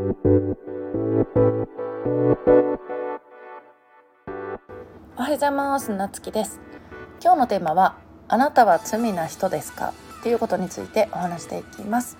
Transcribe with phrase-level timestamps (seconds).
[0.00, 0.08] おは
[5.28, 5.92] ようございます。
[5.92, 6.58] なつきです。
[7.22, 9.92] 今日のテーマはあなたは罪な人ですか？
[10.20, 12.16] っていうことについてお話していきます。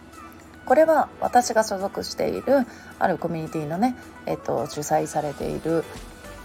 [0.67, 2.67] これは私が所属している
[2.99, 5.83] あるコミュニティのね、えっと、主催されている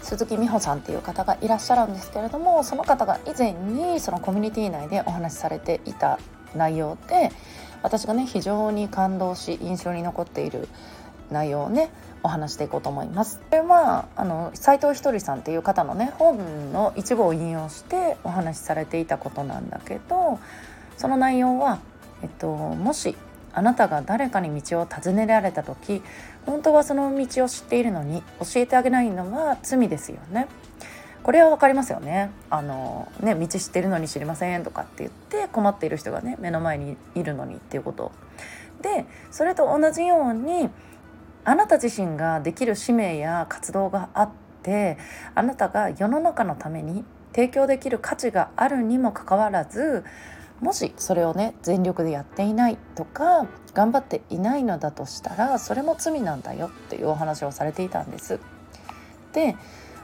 [0.00, 6.18] 鈴木美穂さんっていう方がいらっしゃるんですけれどもその方が以前にそのコミュニティ内でお話しされていた
[6.54, 7.30] 内容で
[7.82, 10.66] 私がね非常に感動し印象に残っている
[11.30, 11.90] 内容をね
[12.22, 13.38] お話していこうと思います。
[13.38, 20.38] これはあの斉藤ひとりさんっていう方のね本の一部を引用してお話しされていたことなんだけど
[20.96, 21.78] その内容は、
[22.22, 23.16] えっと、もし
[23.52, 26.02] あなたが誰かに道を尋ねられた時
[26.44, 30.48] 本当はその道を知っているのに教えてあげないのは罪ですよね。
[31.22, 38.12] これは分かりますよねあのね道知ってるのに知りませんとかって言って困っている人がね目の前にいるのにっていうこと
[38.80, 40.70] でそれと同じように
[41.46, 44.30] あなた自身ができる使命や活動があっ
[44.64, 44.98] て
[45.36, 50.04] あなたが世の中のために提供できる価値があるにもかかわらず
[50.60, 58.40] もしそれをね全力でやっていないとか頑張っていないのだとしたらそれも罪なんだよっていうお話をされていたんです。
[59.32, 59.54] で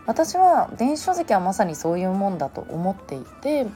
[0.07, 3.67] 私は電子書籍はまさにそういうもんだと思っていて、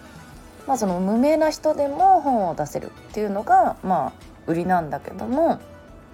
[0.69, 4.12] まあ、その無名な人でも本を出せるっていうのがまあ
[4.46, 5.60] 売りなんだけども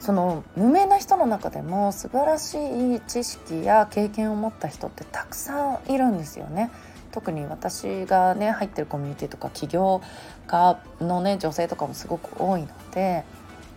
[0.02, 2.56] その無名な人の中でも素晴らし
[2.96, 6.70] い知識や経験を持った人ってたくさんいるんですよね。
[7.12, 10.02] 特に私がね入ってるコミュニティとか起業
[10.48, 13.22] 家のね女性とかもすごく多いので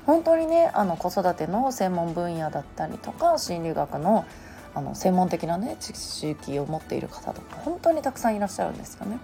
[0.08, 4.26] 本当にねあの子育ての専門分野だったりとか心理学の
[4.74, 9.20] あの専門的なね知識を持っている方とか本当にたくさんいらっしゃるんですよね。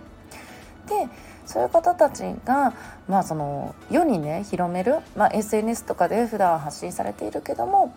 [0.92, 1.08] で
[1.46, 2.74] そういう方たちが、
[3.08, 7.96] まあ、その世にね広める、まあ、SNS とかで普段発信されているけども、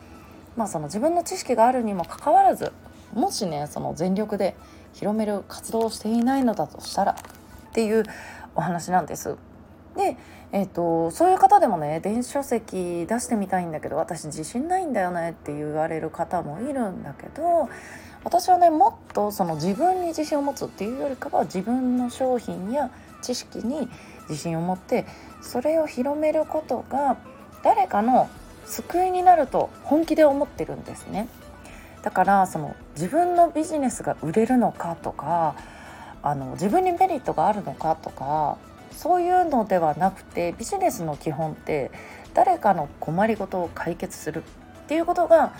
[0.56, 2.72] まあ、その自分の知識があるにもかかわらず
[3.12, 4.56] もしねその全力で
[4.92, 8.04] 広める活動をしていないのだとしたらっていう
[8.54, 9.36] お話なんです。
[9.96, 10.16] で、
[10.52, 17.68] えーと、そういう方でもね電子書籍出してみたいんだけど私自信ないんだよねって言われる方もいるんだけど
[18.24, 22.90] 私はねもっとその自分に自信を持つっていうよりかは自分の商品や
[23.22, 23.88] 知識に
[24.28, 25.06] 自信を持って
[25.42, 27.18] それを広めることが
[27.62, 28.28] 誰かの
[28.64, 31.28] 救いになると本気で思ってるんですね。
[32.02, 35.54] だからその自分のビジネスが売れるのかとか
[36.22, 38.58] あの自分にメリットがあるのかとか
[38.96, 41.90] そういうのではなくてビジネスの基本って
[42.32, 44.42] 誰かの困りごとを解決する
[44.84, 45.52] っていうことが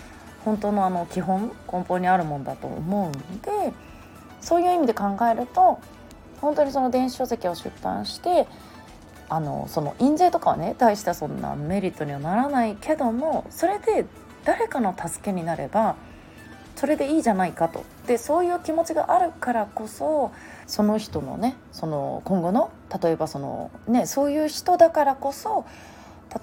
[0.43, 3.73] 本当のあの基本根本にあるもんだと思うんで
[4.41, 5.79] そういう意味で考えると
[6.41, 8.47] 本当にその電子書籍を出版して
[9.27, 14.05] あのその印税とかはね大したそんなメリットにはならないけどもそれで
[14.43, 15.95] 誰かの助けになれば
[16.75, 17.83] それでいいじゃないかと。
[18.05, 20.31] でそういう気持ちがあるからこそ
[20.67, 22.69] その人のねその今後の
[23.01, 25.65] 例えばそのねそういう人だからこそ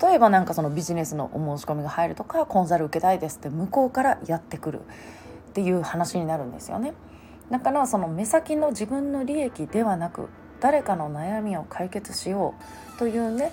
[0.00, 6.94] 例えばなんかそのビジネスのお申し込みが入るとかコンサル受けたいですって向こうからやってくるっていう話になるんですよね。
[7.50, 10.28] だからその目先の自分の利益ではなく
[10.60, 12.54] 誰かの悩みを解決しよ
[12.94, 13.52] うというね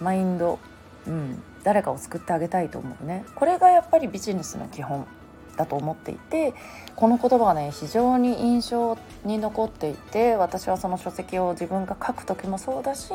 [0.00, 0.58] マインド、
[1.06, 5.06] うん、誰かを救ってあげたいと思うねこれがやっぱりビジネスの基本
[5.56, 6.54] だと思っていて
[6.94, 13.12] この言葉がね非常に印象に残っていて私はその書籍を自分が書く時もそうだし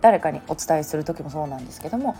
[0.00, 2.16] 誰かにお伝えする時もそうなんですけども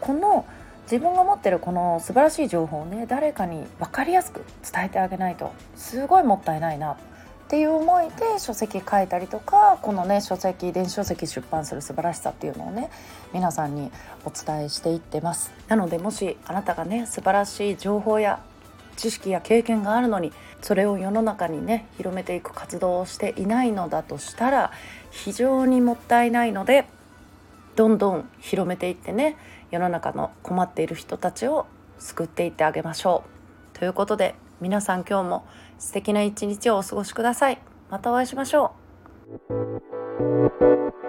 [0.00, 0.44] この
[0.84, 6.96] 自分が持ってるこの素晴らしい情報をね誰かに分かりやすく伝えてあげないとすごいもったいないなっ
[7.48, 12.90] ていう思いで書籍書いたりとかこのね書籍電子書籍出版する素晴らしさっていうのをね
[13.34, 13.90] 皆さんに
[14.24, 15.52] お伝えしていってます。
[15.68, 18.40] なのでもしあなたがね素晴らしい情報や
[18.96, 24.72] 知識や経験があるのにそれを世の中にね広めていく活動をしていないのだとしたら
[25.10, 26.86] 非常にもったいないので
[27.76, 29.36] どんどん広めていってね
[29.70, 31.66] 世の中の困っている人たちを
[31.98, 33.24] 救っていってあげましょ
[33.74, 33.78] う。
[33.78, 35.46] ということで皆さん今日も
[35.78, 37.58] 素敵な一日をお過ごしください。
[37.90, 38.74] またお会いしましょ
[39.48, 41.01] う。